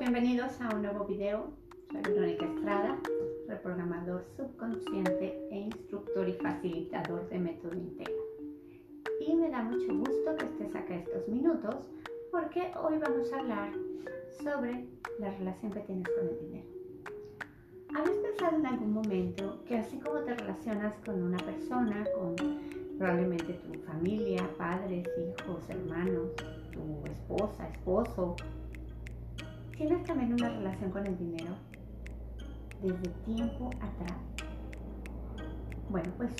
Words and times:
bienvenidos 0.00 0.58
a 0.62 0.74
un 0.74 0.80
nuevo 0.80 1.04
video. 1.04 1.50
Soy 1.92 2.00
Verónica 2.00 2.46
Estrada, 2.46 2.98
reprogramador 3.46 4.24
subconsciente 4.34 5.38
e 5.50 5.58
instructor 5.58 6.26
y 6.26 6.32
facilitador 6.32 7.28
de 7.28 7.38
método 7.38 7.74
Integra. 7.74 8.14
Y 9.20 9.36
me 9.36 9.50
da 9.50 9.62
mucho 9.62 9.94
gusto 9.94 10.36
que 10.38 10.46
estés 10.46 10.74
acá 10.74 10.94
estos 10.94 11.28
minutos 11.28 11.90
porque 12.30 12.72
hoy 12.82 12.96
vamos 12.96 13.30
a 13.30 13.40
hablar 13.40 13.72
sobre 14.42 14.86
la 15.18 15.32
relación 15.32 15.70
que 15.70 15.80
tienes 15.80 16.08
con 16.08 16.28
el 16.28 16.40
dinero. 16.46 16.68
¿Habías 17.94 18.16
pensado 18.16 18.56
en 18.56 18.66
algún 18.66 18.94
momento 18.94 19.62
que 19.66 19.76
así 19.76 19.98
como 19.98 20.20
te 20.20 20.34
relacionas 20.34 20.94
con 21.04 21.22
una 21.22 21.38
persona, 21.44 22.06
con 22.16 22.36
probablemente 22.96 23.52
tu 23.52 23.78
familia, 23.80 24.48
padres, 24.56 25.06
hijos, 25.18 25.60
hermanos, 25.68 26.30
tu 26.72 27.04
esposa, 27.04 27.68
esposo, 27.68 28.36
¿Tienes 29.80 30.04
también 30.04 30.34
una 30.34 30.50
relación 30.50 30.90
con 30.90 31.06
el 31.06 31.16
dinero 31.16 31.54
desde 32.82 33.08
tiempo 33.24 33.70
atrás? 33.76 34.18
Bueno, 35.88 36.12
pues 36.18 36.32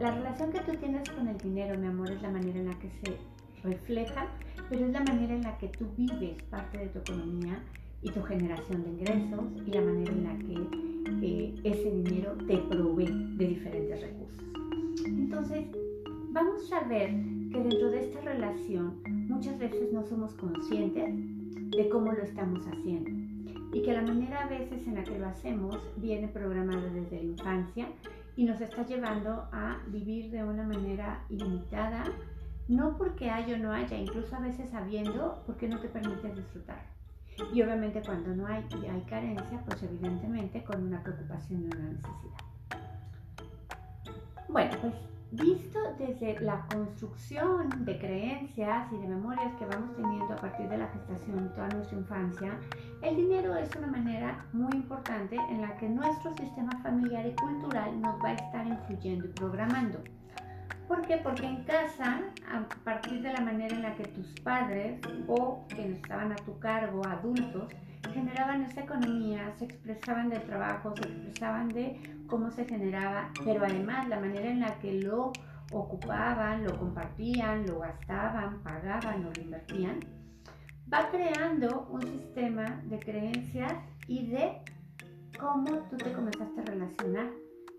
la 0.00 0.12
relación 0.12 0.52
que 0.52 0.60
tú 0.60 0.72
tienes 0.78 1.10
con 1.10 1.28
el 1.28 1.36
dinero, 1.36 1.78
mi 1.78 1.88
amor, 1.88 2.10
es 2.10 2.22
la 2.22 2.30
manera 2.30 2.58
en 2.58 2.68
la 2.68 2.78
que 2.78 2.88
se 2.88 3.18
refleja, 3.62 4.28
pero 4.70 4.86
es 4.86 4.92
la 4.92 5.00
manera 5.00 5.34
en 5.34 5.42
la 5.42 5.58
que 5.58 5.68
tú 5.68 5.88
vives 5.94 6.42
parte 6.44 6.78
de 6.78 6.86
tu 6.86 7.00
economía 7.00 7.62
y 8.00 8.10
tu 8.12 8.22
generación 8.22 8.82
de 8.82 8.90
ingresos 8.92 9.44
y 9.66 9.70
la 9.70 9.82
manera 9.82 10.10
en 10.10 10.24
la 10.24 10.38
que 10.38 11.26
eh, 11.26 11.54
ese 11.64 11.90
dinero 11.90 12.32
te 12.46 12.56
provee 12.56 13.36
de 13.36 13.46
diferentes 13.46 14.00
recursos. 14.00 14.44
Entonces, 15.04 15.66
vamos 16.30 16.72
a 16.72 16.88
ver 16.88 17.10
que 17.52 17.62
dentro 17.62 17.90
de 17.90 18.06
esta 18.06 18.22
relación 18.22 19.02
muchas 19.28 19.58
veces 19.58 19.92
no 19.92 20.02
somos 20.02 20.32
conscientes 20.32 21.37
de 21.60 21.88
cómo 21.88 22.12
lo 22.12 22.22
estamos 22.22 22.66
haciendo 22.66 23.10
y 23.72 23.82
que 23.82 23.92
la 23.92 24.02
manera 24.02 24.44
a 24.44 24.48
veces 24.48 24.86
en 24.86 24.94
la 24.94 25.04
que 25.04 25.18
lo 25.18 25.26
hacemos 25.26 25.78
viene 25.96 26.28
programada 26.28 26.90
desde 26.90 27.16
la 27.16 27.22
infancia 27.22 27.88
y 28.36 28.44
nos 28.44 28.60
está 28.60 28.86
llevando 28.86 29.48
a 29.52 29.78
vivir 29.88 30.30
de 30.30 30.44
una 30.44 30.62
manera 30.62 31.24
ilimitada, 31.28 32.04
no 32.68 32.96
porque 32.96 33.30
haya 33.30 33.56
o 33.56 33.58
no 33.58 33.72
haya, 33.72 33.98
incluso 33.98 34.36
a 34.36 34.40
veces 34.40 34.70
sabiendo 34.70 35.42
porque 35.46 35.68
no 35.68 35.78
te 35.80 35.88
permite 35.88 36.32
disfrutar. 36.32 36.82
Y 37.52 37.62
obviamente 37.62 38.02
cuando 38.04 38.34
no 38.34 38.46
hay 38.46 38.64
y 38.82 38.86
hay 38.86 39.00
carencia, 39.02 39.62
pues 39.64 39.82
evidentemente 39.82 40.62
con 40.64 40.82
una 40.86 41.02
preocupación 41.02 41.62
y 41.62 41.66
una 41.66 41.90
necesidad. 41.90 42.38
Bueno, 44.48 44.76
pues 44.80 44.94
visto 45.30 45.78
desde 45.98 46.40
la 46.40 46.64
construcción 46.72 47.84
de 47.84 47.98
creencias 47.98 48.90
y 48.92 48.96
de 48.96 49.08
memorias 49.08 49.52
que 49.58 49.66
vamos 49.66 49.94
teniendo 49.94 50.32
a 50.32 50.36
partir 50.36 50.68
de 50.68 50.78
la 50.78 50.88
gestación 50.88 51.52
toda 51.54 51.68
nuestra 51.68 51.98
infancia, 51.98 52.58
el 53.02 53.16
dinero 53.16 53.54
es 53.56 53.74
una 53.76 53.88
manera 53.88 54.46
muy 54.52 54.72
importante 54.72 55.36
en 55.50 55.60
la 55.60 55.76
que 55.76 55.88
nuestro 55.88 56.34
sistema 56.36 56.72
familiar 56.82 57.26
y 57.26 57.32
cultural 57.32 58.00
nos 58.00 58.22
va 58.22 58.30
a 58.30 58.34
estar 58.34 58.66
influyendo 58.66 59.26
y 59.26 59.30
programando. 59.30 60.02
¿Por 60.88 61.02
qué? 61.06 61.18
Porque 61.18 61.46
en 61.46 61.64
casa, 61.64 62.22
a 62.50 62.66
partir 62.82 63.20
de 63.20 63.30
la 63.34 63.40
manera 63.40 63.76
en 63.76 63.82
la 63.82 63.94
que 63.94 64.04
tus 64.04 64.28
padres 64.40 64.98
o 65.26 65.66
quienes 65.68 65.96
estaban 65.96 66.32
a 66.32 66.36
tu 66.36 66.58
cargo, 66.58 67.06
adultos, 67.06 67.70
generaban 68.08 68.62
esa 68.62 68.82
economía, 68.82 69.52
se 69.58 69.64
expresaban 69.64 70.28
del 70.28 70.42
trabajo, 70.42 70.94
se 70.96 71.08
expresaban 71.08 71.68
de 71.68 72.00
cómo 72.26 72.50
se 72.50 72.64
generaba, 72.64 73.30
pero 73.44 73.64
además 73.64 74.08
la 74.08 74.20
manera 74.20 74.50
en 74.50 74.60
la 74.60 74.78
que 74.78 74.92
lo 75.00 75.32
ocupaban, 75.72 76.64
lo 76.64 76.78
compartían, 76.78 77.66
lo 77.66 77.80
gastaban, 77.80 78.62
pagaban 78.62 79.26
o 79.26 79.30
lo 79.34 79.42
invertían, 79.42 80.00
va 80.92 81.10
creando 81.10 81.86
un 81.90 82.02
sistema 82.02 82.80
de 82.84 82.98
creencias 82.98 83.74
y 84.06 84.26
de 84.28 84.58
cómo 85.38 85.70
tú 85.90 85.96
te 85.96 86.12
comenzaste 86.12 86.60
a 86.60 86.64
relacionar 86.64 87.30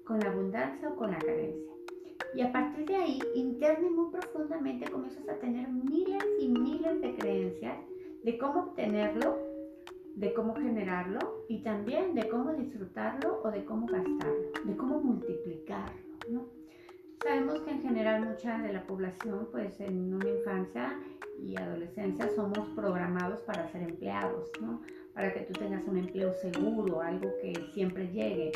con 0.06 0.20
la 0.20 0.30
abundancia 0.30 0.90
o 0.90 0.96
con 0.96 1.12
la 1.12 1.20
carencia. 1.20 1.70
Y 2.36 2.42
a 2.42 2.52
partir 2.52 2.86
de 2.86 2.96
ahí, 2.96 3.20
interna 3.36 3.88
y 3.88 3.92
muy 3.92 4.12
profundamente, 4.12 4.90
comienzas 4.92 5.28
a 5.28 5.40
tener 5.40 5.68
miles 5.68 6.24
y 6.40 6.48
miles 6.48 7.02
de 7.02 7.16
creencias 7.16 7.78
de 8.24 8.38
cómo 8.38 8.62
obtenerlo 8.62 9.49
de 10.20 10.34
cómo 10.34 10.54
generarlo 10.54 11.46
y 11.48 11.64
también 11.64 12.14
de 12.14 12.28
cómo 12.28 12.52
disfrutarlo 12.54 13.42
o 13.42 13.52
de 13.52 13.64
cómo 13.64 13.88
gastarlo, 13.88 14.52
de 14.66 14.76
cómo 14.76 15.00
multiplicarlo. 15.00 16.50
Sabemos 17.24 17.62
que 17.62 17.72
en 17.72 17.82
general 17.82 18.26
mucha 18.26 18.60
de 18.60 18.74
la 18.74 18.84
población, 18.84 19.48
pues 19.52 19.80
en 19.80 20.14
una 20.14 20.30
infancia 20.30 21.00
y 21.42 21.56
adolescencia 21.56 22.30
somos 22.36 22.68
programados 22.76 23.40
para 23.42 23.72
ser 23.72 23.84
empleados, 23.84 24.50
¿no? 24.62 24.82
para 25.14 25.34
que 25.34 25.42
tú 25.42 25.54
tengas 25.54 25.86
un 25.86 25.98
empleo 25.98 26.34
seguro, 26.34 27.02
algo 27.02 27.30
que 27.42 27.54
siempre 27.74 28.08
llegue. 28.12 28.52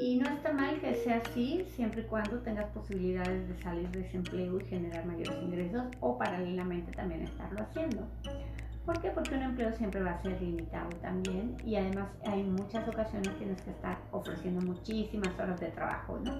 Y 0.00 0.18
no 0.18 0.28
está 0.28 0.52
mal 0.52 0.80
que 0.80 0.94
sea 0.94 1.18
así, 1.18 1.64
siempre 1.76 2.02
y 2.02 2.04
cuando 2.04 2.40
tengas 2.40 2.66
posibilidades 2.70 3.48
de 3.48 3.62
salir 3.62 3.88
de 3.90 4.00
ese 4.00 4.16
empleo 4.16 4.58
y 4.60 4.64
generar 4.64 5.06
mayores 5.06 5.40
ingresos 5.40 5.84
o 6.00 6.18
paralelamente 6.18 6.90
también 6.92 7.22
estarlo 7.22 7.60
haciendo. 7.60 8.08
¿Por 8.84 9.00
qué? 9.00 9.10
Porque 9.10 9.34
un 9.34 9.42
empleo 9.42 9.72
siempre 9.72 10.02
va 10.02 10.12
a 10.12 10.22
ser 10.22 10.40
limitado 10.40 10.88
también 11.02 11.56
y 11.64 11.76
además 11.76 12.08
hay 12.24 12.42
muchas 12.42 12.88
ocasiones 12.88 13.36
tienes 13.38 13.60
que 13.62 13.70
estar 13.70 13.98
ofreciendo 14.10 14.60
muchísimas 14.62 15.38
horas 15.38 15.60
de 15.60 15.68
trabajo, 15.68 16.18
¿no? 16.24 16.32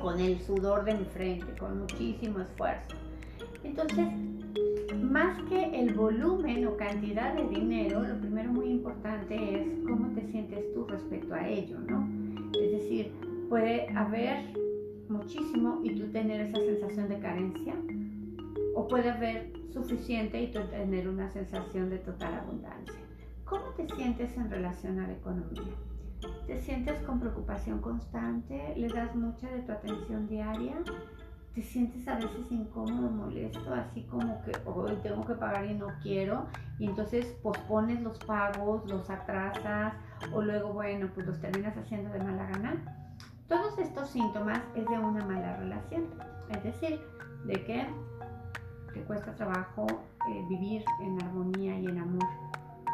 Con 0.00 0.18
el 0.18 0.40
sudor 0.40 0.84
de 0.84 0.94
mi 0.94 1.04
frente, 1.04 1.46
con 1.58 1.80
muchísimo 1.80 2.40
esfuerzo. 2.40 2.96
Entonces, 3.62 4.08
más 5.02 5.40
que 5.44 5.80
el 5.80 5.94
volumen 5.94 6.66
o 6.66 6.76
cantidad 6.76 7.34
de 7.34 7.46
dinero, 7.46 8.02
lo 8.02 8.18
primero 8.18 8.50
muy 8.50 8.66
importante 8.66 9.34
es 9.34 9.68
cómo 9.86 10.08
te 10.14 10.26
sientes 10.30 10.72
tú 10.72 10.86
respecto 10.86 11.34
a 11.34 11.46
ello, 11.46 11.78
¿no? 11.80 12.08
Es 12.58 12.70
decir, 12.72 13.12
puede 13.48 13.88
haber 13.96 14.44
muchísimo 15.08 15.80
y 15.82 15.94
tú 15.94 16.06
tener 16.10 16.40
esa 16.40 16.58
sensación 16.58 17.08
de 17.08 17.18
carencia, 17.18 17.74
o 18.74 18.88
puede 18.88 19.10
haber 19.10 19.63
suficiente 19.74 20.40
y 20.40 20.46
tener 20.46 21.08
una 21.08 21.28
sensación 21.28 21.90
de 21.90 21.98
total 21.98 22.34
abundancia. 22.34 22.94
¿Cómo 23.44 23.64
te 23.76 23.88
sientes 23.88 24.36
en 24.36 24.48
relación 24.48 25.00
a 25.00 25.08
la 25.08 25.14
economía? 25.14 25.74
¿Te 26.46 26.60
sientes 26.60 27.02
con 27.02 27.20
preocupación 27.20 27.80
constante? 27.80 28.72
¿Le 28.76 28.88
das 28.88 29.14
mucha 29.14 29.50
de 29.50 29.60
tu 29.60 29.72
atención 29.72 30.28
diaria? 30.28 30.76
¿Te 31.54 31.62
sientes 31.62 32.06
a 32.08 32.14
veces 32.14 32.50
incómodo, 32.50 33.10
molesto, 33.10 33.74
así 33.74 34.02
como 34.04 34.42
que 34.42 34.52
hoy 34.64 34.96
tengo 35.02 35.24
que 35.24 35.34
pagar 35.34 35.66
y 35.66 35.74
no 35.74 35.88
quiero? 36.02 36.46
Y 36.78 36.86
entonces 36.86 37.26
pospones 37.42 38.00
los 38.00 38.18
pagos, 38.20 38.88
los 38.88 39.10
atrasas 39.10 39.94
o 40.32 40.40
luego, 40.40 40.72
bueno, 40.72 41.10
pues 41.14 41.26
los 41.26 41.40
terminas 41.40 41.76
haciendo 41.76 42.10
de 42.10 42.20
mala 42.20 42.46
gana. 42.46 43.16
Todos 43.48 43.78
estos 43.78 44.08
síntomas 44.08 44.62
es 44.74 44.86
de 44.86 44.98
una 44.98 45.24
mala 45.24 45.56
relación. 45.56 46.06
Es 46.50 46.64
decir, 46.64 47.00
de 47.44 47.64
que 47.64 47.86
te 48.94 49.00
cuesta 49.02 49.34
trabajo 49.34 49.86
eh, 50.30 50.44
vivir 50.48 50.84
en 51.02 51.20
armonía 51.22 51.78
y 51.78 51.86
en 51.86 51.98
amor 51.98 52.28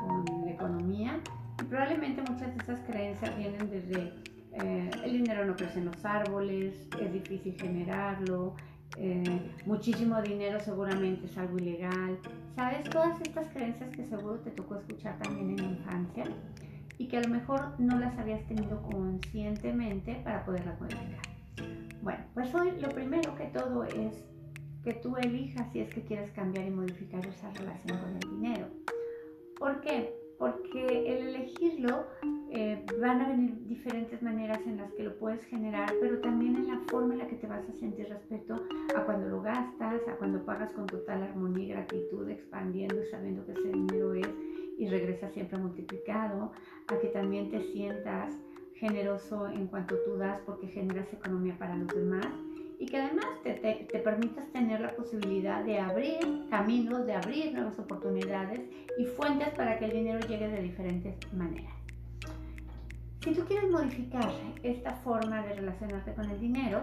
con 0.01 0.45
la 0.45 0.51
economía. 0.51 1.21
Y 1.61 1.65
probablemente 1.65 2.23
muchas 2.23 2.57
de 2.57 2.63
esas 2.63 2.81
creencias 2.81 3.37
vienen 3.37 3.71
desde 3.71 4.15
eh, 4.53 4.91
el 5.05 5.13
dinero 5.13 5.45
no 5.45 5.55
crece 5.55 5.79
en 5.79 5.85
los 5.85 6.05
árboles, 6.05 6.89
es 7.01 7.13
difícil 7.13 7.55
generarlo, 7.61 8.55
eh, 8.97 9.53
muchísimo 9.67 10.21
dinero 10.23 10.59
seguramente 10.59 11.27
es 11.27 11.39
algo 11.39 11.59
ilegal. 11.59 12.19
¿Sabes? 12.57 12.89
Todas 12.91 13.21
estas 13.21 13.49
creencias 13.49 13.91
que 13.91 14.05
seguro 14.07 14.41
te 14.41 14.51
tocó 14.51 14.77
escuchar 14.77 15.19
también 15.19 15.51
en 15.51 15.57
la 15.57 15.79
infancia 15.79 16.25
y 16.99 17.07
que 17.07 17.19
a 17.19 17.21
lo 17.21 17.29
mejor 17.29 17.79
no 17.79 17.99
las 17.99 18.19
habías 18.19 18.43
tenido 18.47 18.83
conscientemente 18.83 20.21
para 20.25 20.45
poderlas 20.45 20.79
modificar. 20.81 21.23
Bueno, 22.03 22.25
pues 22.35 22.55
hoy 22.55 22.73
lo 22.81 22.89
primero 22.89 23.35
que 23.37 23.45
todo 23.47 23.85
es 23.85 24.30
que 24.83 24.95
tú 24.95 25.17
elijas 25.17 25.71
si 25.73 25.81
es 25.81 25.93
que 25.93 26.03
quieres 26.03 26.31
cambiar 26.33 26.67
y 26.67 26.71
modificar 26.71 27.25
esa 27.27 27.51
relación 27.53 27.99
con 27.99 28.15
el 28.15 28.41
dinero. 28.41 28.67
¿Por 29.59 29.81
qué? 29.81 30.15
Porque 30.39 30.85
el 30.85 31.29
elegirlo 31.29 32.07
eh, 32.51 32.85
van 33.01 33.21
a 33.21 33.29
venir 33.29 33.67
diferentes 33.67 34.23
maneras 34.23 34.61
en 34.67 34.79
las 34.79 34.91
que 34.95 35.05
lo 35.05 35.19
puedes 35.19 35.45
generar, 35.45 35.93
pero 36.01 36.21
también 36.21 36.57
en 36.57 36.69
la 36.69 36.81
forma 36.89 37.13
en 37.13 37.19
la 37.19 37.27
que 37.27 37.37
te 37.37 37.47
vas 37.47 37.69
a 37.69 37.79
sentir 37.79 38.09
respecto 38.09 38.55
a 38.97 39.05
cuando 39.05 39.29
lo 39.29 39.43
gastas, 39.43 40.01
a 40.09 40.17
cuando 40.17 40.45
pagas 40.45 40.73
con 40.73 40.87
total 40.87 41.23
armonía 41.23 41.65
y 41.65 41.69
gratitud, 41.69 42.29
expandiendo 42.29 43.03
y 43.03 43.07
sabiendo 43.11 43.45
que 43.45 43.53
ese 43.53 43.69
dinero 43.69 44.15
es 44.15 44.29
y 44.79 44.89
regresa 44.89 45.29
siempre 45.29 45.59
multiplicado, 45.59 46.53
a 46.89 46.99
que 46.99 47.09
también 47.09 47.51
te 47.51 47.61
sientas 47.73 48.35
generoso 48.77 49.47
en 49.47 49.67
cuanto 49.67 49.95
tú 50.07 50.17
das 50.17 50.41
porque 50.47 50.69
generas 50.69 51.13
economía 51.13 51.55
para 51.59 51.77
los 51.77 51.89
demás 51.89 52.27
y 52.81 52.87
que 52.87 52.97
además 52.97 53.27
te, 53.45 53.53
te, 53.53 53.99
permitas 53.99 54.51
tener 54.53 54.81
la 54.81 54.97
posibilidad 54.97 55.63
de 55.63 55.79
abrir 55.79 56.47
caminos, 56.49 57.05
de 57.05 57.13
abrir 57.13 57.53
nuevas 57.53 57.79
oportunidades 57.79 58.63
y 58.99 59.05
fuentes 59.05 59.51
para 59.51 59.79
que 59.79 59.85
el 59.85 59.93
dinero 59.93 60.19
llegue 60.27 60.49
de 60.49 60.63
diferentes 60.63 61.15
maneras. 61.35 61.75
Si 63.23 63.35
tú 63.35 63.45
quieres 63.45 63.71
modificar 63.71 64.31
esta 64.63 64.93
forma 64.93 65.43
de 65.43 65.57
relacionarte 65.57 66.15
con 66.15 66.31
el 66.31 66.41
dinero, 66.41 66.81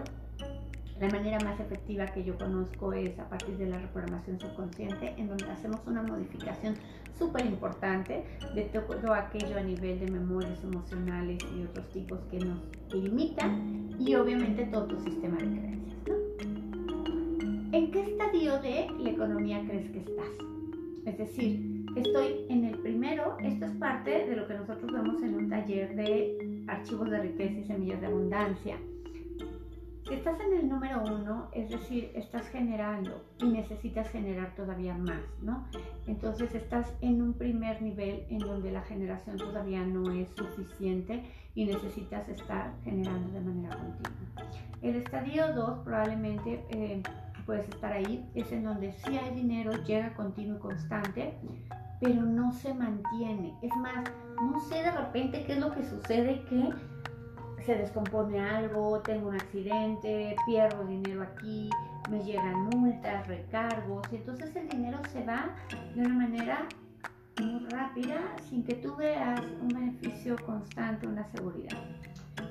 La 1.00 1.08
manera 1.10 1.38
más 1.44 1.60
efectiva 1.60 2.06
que 2.06 2.24
yo 2.24 2.36
conozco 2.36 2.92
es 2.92 3.16
a 3.20 3.28
partir 3.28 3.56
de 3.56 3.66
la 3.66 3.78
reprogramación 3.78 4.40
subconsciente, 4.40 5.14
en 5.16 5.28
donde 5.28 5.44
hacemos 5.44 5.80
una 5.86 6.02
modificación 6.02 6.74
súper 7.16 7.46
importante 7.46 8.24
de 8.52 8.62
todo 8.62 9.14
aquello 9.14 9.58
a 9.58 9.62
nivel 9.62 10.00
de 10.00 10.10
memorias 10.10 10.62
emocionales 10.64 11.38
y 11.56 11.62
otros 11.62 11.88
tipos 11.90 12.18
que 12.30 12.40
nos 12.40 12.58
limitan 12.92 13.94
y 14.00 14.16
obviamente 14.16 14.64
todo 14.66 14.86
tu 14.86 15.00
sistema 15.00 15.36
de 15.36 15.46
creencias. 15.46 15.98
¿En 17.70 17.92
qué 17.92 18.02
estadio 18.02 18.58
de 18.60 18.88
la 18.98 19.10
economía 19.10 19.62
crees 19.68 19.90
que 19.90 19.98
estás? 20.00 20.30
Es 21.06 21.16
decir, 21.16 21.84
estoy 21.94 22.44
en 22.48 22.64
el 22.64 22.78
primero, 22.78 23.36
esto 23.38 23.66
es 23.66 23.72
parte 23.76 24.26
de 24.26 24.34
lo 24.34 24.48
que 24.48 24.54
nosotros 24.54 24.90
vemos 24.92 25.22
en 25.22 25.34
un 25.36 25.48
taller 25.48 25.94
de 25.94 26.64
archivos 26.66 27.08
de 27.08 27.20
riqueza 27.20 27.60
y 27.60 27.64
semillas 27.64 28.00
de 28.00 28.06
abundancia 28.08 28.76
si 30.08 30.14
estás 30.14 30.40
en 30.40 30.54
el 30.54 30.68
número 30.68 31.02
uno, 31.02 31.48
es 31.52 31.68
decir, 31.68 32.10
estás 32.14 32.48
generando 32.48 33.22
y 33.40 33.46
necesitas 33.46 34.08
generar 34.08 34.54
todavía 34.54 34.94
más, 34.94 35.20
¿no? 35.42 35.66
Entonces 36.06 36.54
estás 36.54 36.94
en 37.02 37.20
un 37.20 37.34
primer 37.34 37.82
nivel 37.82 38.24
en 38.30 38.38
donde 38.38 38.72
la 38.72 38.80
generación 38.82 39.36
todavía 39.36 39.84
no 39.84 40.10
es 40.10 40.28
suficiente 40.30 41.22
y 41.54 41.66
necesitas 41.66 42.26
estar 42.30 42.72
generando 42.84 43.32
de 43.32 43.40
manera 43.40 43.76
continua. 43.76 44.50
El 44.80 44.96
estadio 44.96 45.52
2 45.54 45.80
probablemente 45.84 46.64
eh, 46.70 47.02
puedes 47.44 47.68
estar 47.68 47.92
ahí, 47.92 48.26
es 48.34 48.50
en 48.50 48.64
donde 48.64 48.92
sí 48.92 49.18
hay 49.18 49.34
dinero, 49.34 49.72
llega 49.84 50.14
continuo 50.14 50.56
y 50.56 50.60
constante, 50.60 51.34
pero 52.00 52.22
no 52.22 52.52
se 52.52 52.72
mantiene. 52.72 53.54
Es 53.60 53.76
más, 53.76 54.04
no 54.40 54.58
sé 54.60 54.76
de 54.76 54.90
repente 54.90 55.44
qué 55.44 55.52
es 55.52 55.58
lo 55.58 55.70
que 55.74 55.84
sucede 55.84 56.44
que 56.48 56.70
se 57.68 57.76
descompone 57.76 58.40
algo, 58.40 58.98
tengo 59.02 59.28
un 59.28 59.34
accidente, 59.34 60.34
pierdo 60.46 60.86
dinero 60.86 61.20
aquí, 61.20 61.68
me 62.10 62.24
llegan 62.24 62.62
multas, 62.70 63.28
recargos, 63.28 64.10
y 64.10 64.16
entonces 64.16 64.56
el 64.56 64.70
dinero 64.70 64.98
se 65.12 65.22
va 65.22 65.54
de 65.94 66.00
una 66.00 66.14
manera 66.14 66.66
muy 67.38 67.66
rápida 67.68 68.16
sin 68.48 68.64
que 68.64 68.74
tú 68.76 68.96
veas 68.96 69.42
un 69.60 69.68
beneficio 69.68 70.36
constante, 70.46 71.06
una 71.06 71.30
seguridad. 71.30 71.76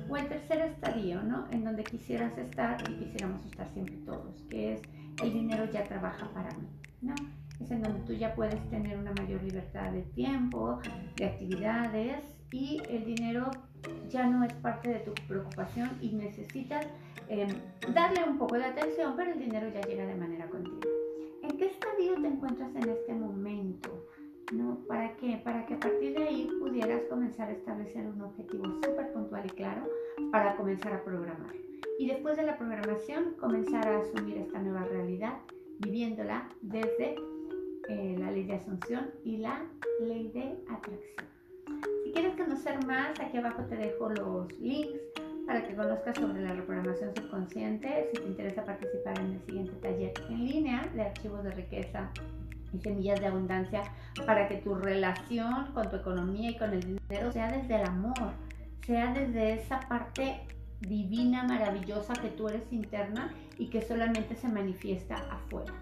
O 0.07 0.17
el 0.17 0.27
tercer 0.27 0.61
estadio, 0.61 1.23
¿no? 1.23 1.47
En 1.49 1.63
donde 1.63 1.83
quisieras 1.83 2.37
estar 2.37 2.79
y 2.87 2.93
quisiéramos 3.03 3.43
estar 3.43 3.67
siempre 3.73 3.95
todos, 4.05 4.43
que 4.51 4.73
es 4.73 4.81
el 5.23 5.33
dinero 5.33 5.65
ya 5.71 5.83
trabaja 5.83 6.31
para 6.31 6.51
mí, 6.51 6.67
¿no? 7.01 7.15
Es 7.59 7.71
en 7.71 7.81
donde 7.81 8.01
tú 8.01 8.13
ya 8.13 8.35
puedes 8.35 8.69
tener 8.69 8.95
una 8.99 9.13
mayor 9.13 9.41
libertad 9.41 9.91
de 9.93 10.03
tiempo, 10.03 10.79
de 11.15 11.25
actividades 11.25 12.23
y 12.51 12.83
el 12.87 13.03
dinero 13.03 13.49
ya 14.09 14.25
no 14.27 14.43
es 14.43 14.53
parte 14.53 14.89
de 14.89 14.99
tu 14.99 15.13
preocupación 15.27 15.97
y 16.01 16.13
necesitas 16.13 16.87
em, 17.27 17.49
darle 17.93 18.23
un 18.27 18.37
poco 18.37 18.55
de 18.55 18.65
atención, 18.65 19.13
pero 19.15 19.31
el 19.31 19.39
dinero 19.39 19.67
ya 19.69 19.81
llega 19.81 20.05
de 20.05 20.15
manera 20.15 20.49
continua. 20.49 20.81
¿En 21.43 21.57
qué 21.57 21.67
estadio 21.67 22.15
te 22.21 22.27
encuentras 22.27 22.75
en 22.75 22.89
este 22.89 23.13
momento? 23.13 24.05
¿No? 24.53 24.79
¿Para 24.87 25.15
qué? 25.17 25.41
Para 25.43 25.65
que 25.65 25.73
a 25.73 25.79
partir 25.79 26.17
de 26.17 26.23
ahí 26.23 26.49
pudieras 26.59 27.01
comenzar 27.09 27.49
a 27.49 27.53
establecer 27.53 28.05
un 28.07 28.21
objetivo 28.21 28.65
súper 28.83 29.11
puntual 29.11 29.45
y 29.45 29.49
claro 29.49 29.89
para 30.31 30.55
comenzar 30.55 30.93
a 30.93 31.03
programar. 31.03 31.53
Y 31.99 32.07
después 32.07 32.37
de 32.37 32.43
la 32.43 32.57
programación, 32.57 33.35
comenzar 33.39 33.87
a 33.87 33.99
asumir 33.99 34.37
esta 34.37 34.59
nueva 34.59 34.85
realidad, 34.85 35.39
viviéndola 35.79 36.49
desde 36.61 37.15
eh, 37.89 38.15
la 38.19 38.31
ley 38.31 38.43
de 38.43 38.53
asunción 38.53 39.11
y 39.23 39.37
la 39.37 39.65
ley 39.99 40.29
de 40.29 40.57
atracción. 40.69 41.36
Si 42.03 42.11
quieres 42.11 42.35
conocer 42.35 42.85
más, 42.85 43.19
aquí 43.19 43.37
abajo 43.37 43.63
te 43.63 43.75
dejo 43.75 44.09
los 44.09 44.51
links 44.59 44.99
para 45.45 45.65
que 45.65 45.75
conozcas 45.75 46.17
sobre 46.17 46.41
la 46.41 46.53
reprogramación 46.53 47.15
subconsciente. 47.15 48.09
Si 48.13 48.21
te 48.21 48.27
interesa 48.27 48.65
participar 48.65 49.19
en 49.19 49.33
el 49.33 49.41
siguiente 49.45 49.73
taller 49.81 50.13
en 50.29 50.45
línea 50.45 50.89
de 50.93 51.03
archivos 51.03 51.43
de 51.43 51.51
riqueza 51.51 52.09
y 52.73 52.79
semillas 52.79 53.19
de 53.21 53.27
abundancia 53.27 53.83
para 54.25 54.47
que 54.47 54.57
tu 54.57 54.75
relación 54.75 55.71
con 55.73 55.89
tu 55.89 55.95
economía 55.95 56.51
y 56.51 56.57
con 56.57 56.73
el 56.73 56.81
dinero 56.81 57.31
sea 57.31 57.51
desde 57.51 57.75
el 57.75 57.85
amor, 57.85 58.33
sea 58.85 59.13
desde 59.13 59.53
esa 59.53 59.79
parte 59.81 60.41
divina, 60.81 61.43
maravillosa 61.43 62.13
que 62.13 62.29
tú 62.29 62.47
eres 62.47 62.71
interna 62.71 63.33
y 63.57 63.69
que 63.69 63.81
solamente 63.81 64.35
se 64.35 64.47
manifiesta 64.47 65.15
afuera. 65.31 65.73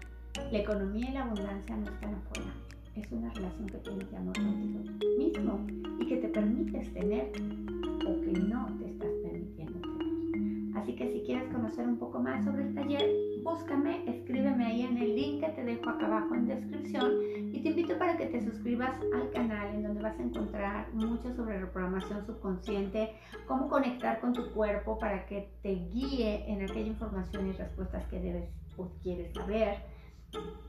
La 0.50 0.58
economía 0.58 1.10
y 1.10 1.12
la 1.12 1.22
abundancia 1.22 1.76
no 1.76 1.90
están 1.90 2.14
afuera, 2.14 2.52
es 2.96 3.12
una 3.12 3.30
relación 3.34 3.66
que 3.68 3.78
tienes 3.78 4.10
de 4.10 4.16
amor 4.16 4.34
contigo 4.34 4.80
mismo 5.18 5.66
y 6.00 6.06
que 6.06 6.16
te 6.16 6.28
permites 6.28 6.92
tener 6.94 7.30
o 8.06 8.20
que 8.22 8.32
no 8.32 8.66
te 8.78 8.86
estás 8.86 9.10
permitiendo 9.22 9.80
tener. 9.80 10.76
Así 10.76 10.94
que 10.94 11.12
si 11.12 11.20
quieres 11.26 11.52
conocer 11.52 11.86
un 11.86 11.98
poco 11.98 12.20
más 12.20 12.44
sobre 12.44 12.62
el 12.62 12.74
taller, 12.74 13.06
búscame, 13.42 14.02
escríbeme 14.08 14.64
ahí 14.64 14.82
en 14.82 14.96
el 14.96 15.14
link 15.14 15.44
que 15.44 15.50
te 15.50 15.64
dejo 15.64 15.90
acá 15.90 16.06
abajo 16.06 16.34
en 16.34 16.46
descripción 16.46 17.12
y 17.52 17.62
te 17.62 17.68
invito 17.70 17.98
para 17.98 18.16
que 18.16 18.26
te 18.26 18.42
suscribas 18.42 18.98
al 19.14 19.30
canal 19.30 19.74
en 19.74 19.82
donde 19.82 20.00
vas 20.00 20.18
a 20.18 20.22
encontrar 20.22 20.94
mucho 20.94 21.34
sobre 21.34 21.60
reprogramación 21.60 22.24
subconsciente, 22.24 23.10
cómo 23.46 23.68
conectar 23.68 24.20
con 24.20 24.32
tu 24.32 24.50
cuerpo 24.52 24.98
para 24.98 25.26
que 25.26 25.50
te 25.62 25.74
guíe 25.74 26.50
en 26.50 26.62
aquella 26.62 26.88
información 26.88 27.48
y 27.48 27.52
respuestas 27.52 28.06
que 28.06 28.20
debes 28.20 28.48
o 28.78 28.88
quieres 29.02 29.32
saber 29.34 29.95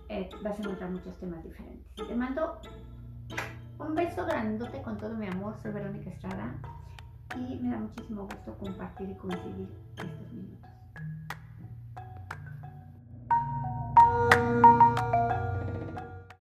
eh, 0.09 0.29
vas 0.43 0.57
a 0.57 0.61
encontrar 0.61 0.89
muchos 0.89 1.17
temas 1.17 1.43
diferentes. 1.43 1.85
Te 1.95 2.15
mando 2.15 2.59
un 3.79 3.95
beso 3.95 4.25
grandote 4.25 4.81
con 4.81 4.97
todo 4.97 5.15
mi 5.15 5.27
amor. 5.27 5.55
Soy 5.61 5.71
Verónica 5.71 6.09
Estrada 6.09 6.55
y 7.35 7.55
me 7.55 7.71
da 7.71 7.79
muchísimo 7.79 8.23
gusto 8.23 8.57
compartir 8.57 9.09
y 9.09 9.15
coincidir 9.15 9.69
estos 9.97 10.31
minutos. 10.31 10.66